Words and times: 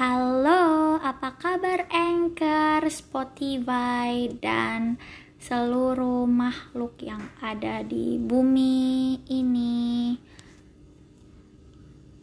Halo, 0.00 0.96
apa 0.96 1.36
kabar 1.36 1.84
Anchor, 1.92 2.88
Spotify, 2.88 4.32
dan 4.32 4.96
seluruh 5.36 6.24
makhluk 6.24 6.96
yang 7.04 7.20
ada 7.44 7.84
di 7.84 8.16
bumi 8.16 9.20
ini? 9.28 10.16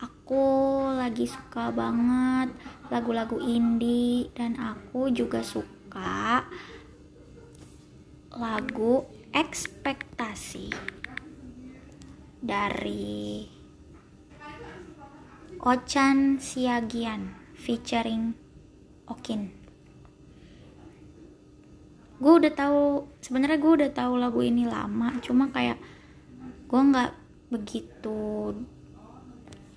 Aku 0.00 0.40
lagi 0.88 1.28
suka 1.28 1.68
banget 1.68 2.56
lagu-lagu 2.88 3.36
indie 3.44 4.32
dan 4.32 4.56
aku 4.56 5.12
juga 5.12 5.44
suka 5.44 6.48
lagu 8.40 9.04
ekspektasi 9.36 10.72
dari 12.40 13.44
Ochan 15.60 16.40
Siagian 16.40 17.44
featuring 17.56 18.36
Okin. 19.08 19.50
Gue 22.20 22.32
udah 22.36 22.52
tahu 22.52 23.08
sebenarnya 23.24 23.58
gue 23.60 23.72
udah 23.82 23.90
tahu 23.92 24.20
lagu 24.20 24.40
ini 24.44 24.68
lama, 24.68 25.16
cuma 25.24 25.48
kayak 25.48 25.80
gue 26.68 26.80
nggak 26.80 27.12
begitu 27.50 28.52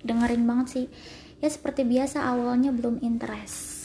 dengerin 0.04 0.44
banget 0.44 0.66
sih. 0.68 0.86
Ya 1.40 1.48
seperti 1.48 1.88
biasa 1.88 2.20
awalnya 2.28 2.68
belum 2.68 3.00
interest. 3.00 3.80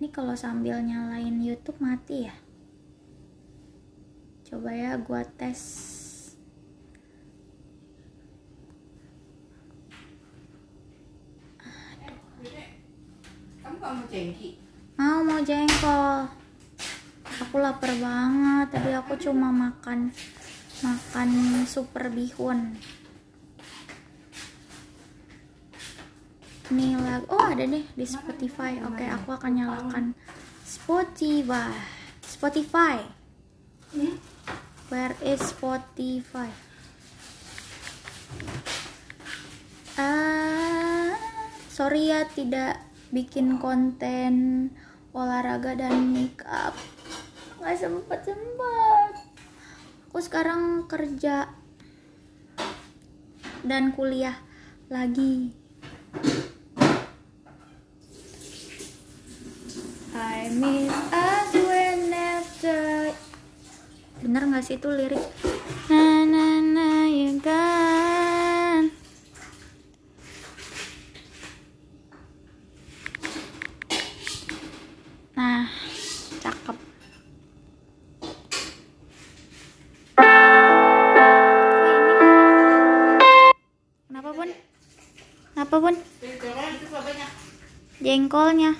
Ini 0.00 0.08
kalau 0.08 0.32
sambil 0.32 0.80
nyalain 0.80 1.44
YouTube 1.44 1.76
mati 1.84 2.24
ya? 2.24 2.32
Coba 4.50 4.74
ya 4.74 4.98
gua 4.98 5.22
tes. 5.38 5.62
Kamu 13.62 13.78
mau 13.78 14.02
jengki? 14.10 14.58
mau 14.98 15.22
mau 15.22 15.40
jengkol. 15.46 16.26
Aku 17.46 17.56
lapar 17.62 17.94
banget 18.02 18.74
tadi 18.74 18.90
aku 18.90 19.14
cuma 19.22 19.54
makan 19.54 20.10
makan 20.82 21.28
super 21.70 22.10
bihun. 22.10 22.74
Ini 26.74 26.98
lagu 26.98 27.30
oh 27.30 27.46
ada 27.54 27.62
deh 27.62 27.86
di 27.86 28.06
Spotify. 28.06 28.82
Oke 28.82 29.06
aku 29.06 29.30
akan 29.30 29.52
nyalakan 29.54 30.04
Spotify. 30.66 31.70
Spotify 32.26 32.98
Where 34.90 35.14
is 35.22 35.38
Spotify? 35.38 36.50
Ah, 39.94 41.14
sorry 41.70 42.10
ya 42.10 42.26
tidak 42.26 42.82
bikin 43.14 43.62
konten 43.62 44.66
olahraga 45.14 45.78
dan 45.78 46.10
makeup. 46.10 46.74
Nggak 47.62 47.78
sempet 47.78 48.34
sempet. 48.34 49.12
Aku 50.10 50.18
sekarang 50.18 50.90
kerja 50.90 51.54
dan 53.62 53.94
kuliah 53.94 54.42
lagi. 54.90 55.54
I 60.18 60.50
miss 60.50 60.90
us 61.14 61.59
bener 64.30 64.46
nggak 64.46 64.62
sih 64.62 64.78
itu 64.78 64.86
lirik? 64.86 65.18
Na 65.90 66.22
na 66.22 66.62
na 66.62 67.02
ya 67.10 67.34
kan? 67.42 68.86
Nah 75.34 75.66
cakep. 76.38 76.76
Kenapa 84.06 84.30
bun? 84.30 84.50
Kenapa 85.58 85.74
bun? 85.82 85.94
Jengkolnya. 87.98 88.78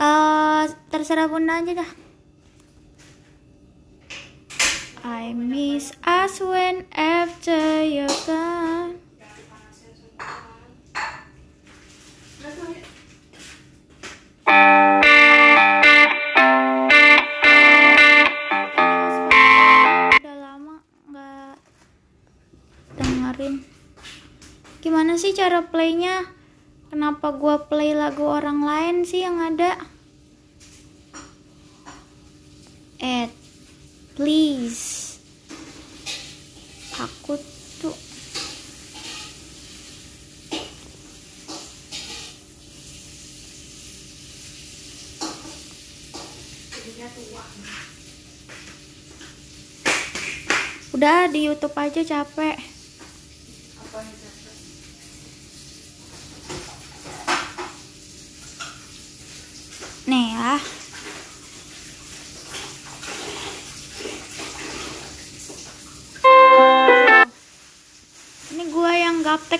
Eh 0.00 0.64
terserah 0.88 1.28
bunda 1.28 1.60
aja 1.60 1.84
dah 1.84 1.90
I 5.20 5.36
miss 5.36 5.92
us 6.00 6.40
when 6.40 6.88
after 6.96 7.84
you're 7.84 8.08
gone. 8.24 8.96
Udah 20.16 20.36
lama 20.40 20.80
dengerin. 22.96 23.60
Gimana 24.80 25.20
sih 25.20 25.36
cara 25.36 25.68
playnya? 25.68 26.32
Kenapa 26.88 27.36
gua 27.36 27.68
play 27.68 27.92
lagu 27.92 28.24
orang 28.24 28.64
lain 28.64 29.04
sih 29.04 29.20
yang 29.20 29.36
ada? 29.36 29.84
Ed 33.04 33.28
please 34.16 34.99
aku 37.00 37.32
tuh 37.80 37.96
udah 50.92 51.32
di 51.32 51.48
YouTube 51.48 51.72
aja 51.80 52.04
capek 52.04 52.69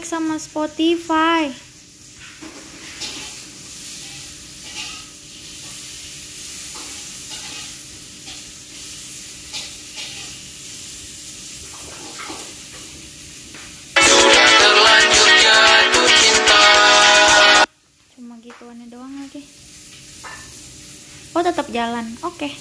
sama 0.05 0.37
Spotify. 0.37 1.49
Cuma 18.17 18.37
gituannya 18.44 18.87
doang 18.93 19.15
lagi. 19.21 19.43
Oh, 21.32 21.43
tetap 21.47 21.67
jalan. 21.72 22.05
Oke. 22.27 22.53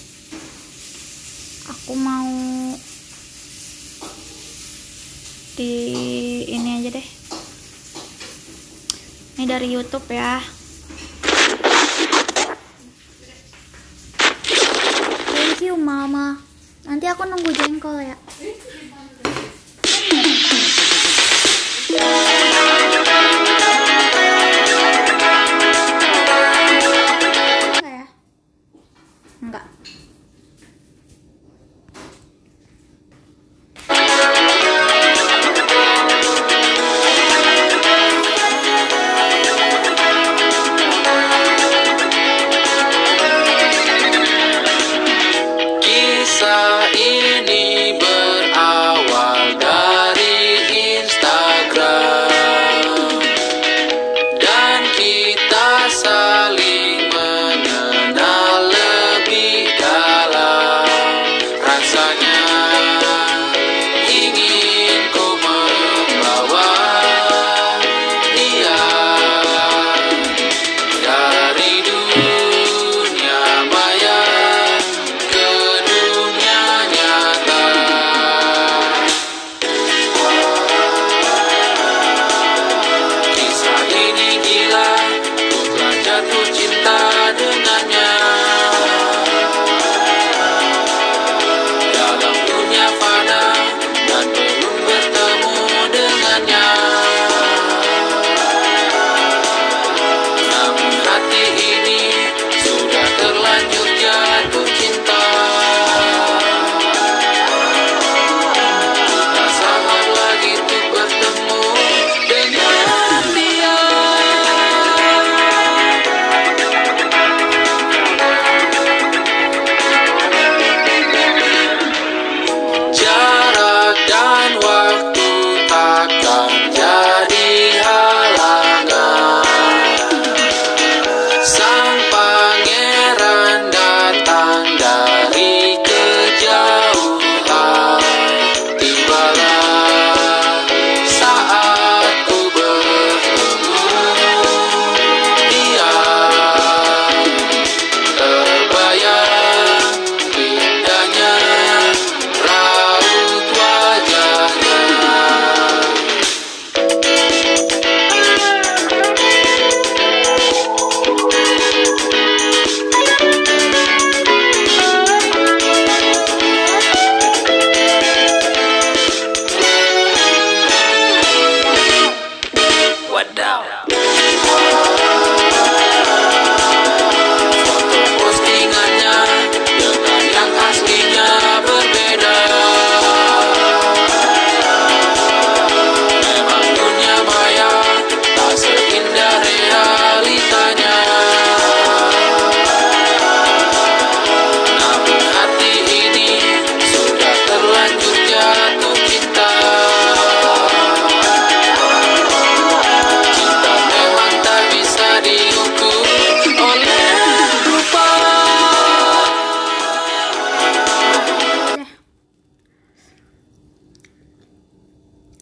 Aku 1.69 1.93
mau 1.99 2.31
di 5.59 5.73
ini 6.47 6.79
aja 6.79 6.95
deh. 6.95 7.18
Ini 9.39 9.47
dari 9.47 9.71
YouTube 9.71 10.03
ya. 10.11 10.35
Thank 15.31 15.63
you, 15.63 15.79
Mama. 15.79 16.43
Nanti 16.83 17.07
aku 17.07 17.23
nunggu 17.23 17.47
jengkol 17.55 18.03
ya. 18.03 18.19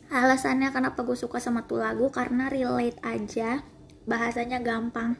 Alasannya 0.08 0.72
kenapa 0.72 1.04
gue 1.04 1.18
suka 1.20 1.44
sama 1.44 1.68
tuh 1.68 1.84
lagu? 1.84 2.08
Karena 2.08 2.48
relate 2.48 3.00
aja. 3.04 3.64
Bahasanya 4.08 4.64
gampang. 4.64 5.20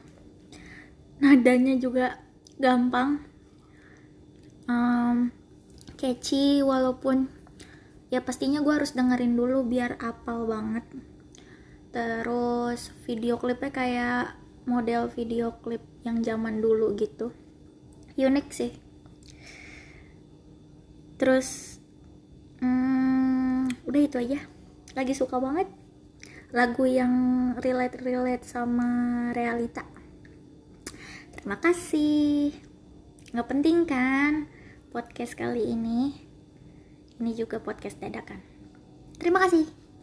Nadanya 1.20 1.76
juga 1.76 2.16
gampang. 2.56 3.20
Um, 4.68 5.32
catchy 5.96 6.60
walaupun 6.60 7.32
ya 8.08 8.20
pastinya 8.24 8.60
gue 8.60 8.72
harus 8.72 8.96
dengerin 8.96 9.36
dulu 9.36 9.64
biar 9.68 10.00
apal 10.00 10.48
banget. 10.48 10.84
Terus 11.92 12.92
video 13.04 13.36
klipnya 13.36 13.72
kayak 13.72 14.24
model 14.68 15.08
video 15.12 15.56
klip 15.60 15.84
yang 16.04 16.20
zaman 16.24 16.60
dulu 16.64 16.96
gitu. 16.96 17.32
Unik 18.16 18.48
sih. 18.52 18.72
Terus 21.18 21.80
hmm, 22.60 23.88
udah 23.88 24.02
itu 24.04 24.16
aja 24.20 24.57
lagi 24.98 25.14
suka 25.14 25.38
banget 25.38 25.70
lagu 26.50 26.82
yang 26.82 27.14
relate 27.62 28.02
relate 28.02 28.42
sama 28.42 29.30
realita. 29.30 29.86
Terima 31.38 31.54
kasih. 31.62 32.50
Nggak 33.30 33.46
penting 33.46 33.86
kan 33.86 34.50
podcast 34.90 35.38
kali 35.38 35.70
ini? 35.70 36.18
Ini 37.22 37.30
juga 37.38 37.62
podcast 37.62 38.02
dadakan. 38.02 38.42
Terima 39.22 39.38
kasih 39.46 39.77